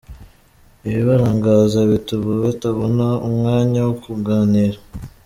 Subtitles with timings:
[0.87, 4.79] Ibibarangaza bituma batabona umwanya wo kuganira.